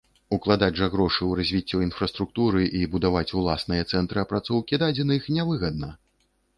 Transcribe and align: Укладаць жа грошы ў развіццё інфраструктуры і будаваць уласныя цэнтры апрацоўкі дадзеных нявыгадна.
Укладаць 0.35 0.77
жа 0.79 0.87
грошы 0.93 1.19
ў 1.25 1.31
развіццё 1.41 1.83
інфраструктуры 1.89 2.65
і 2.81 2.83
будаваць 2.97 3.25
уласныя 3.43 3.87
цэнтры 3.95 4.27
апрацоўкі 4.27 4.85
дадзеных 4.87 5.33
нявыгадна. 5.41 5.97